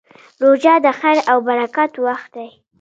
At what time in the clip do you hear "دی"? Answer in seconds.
2.35-2.49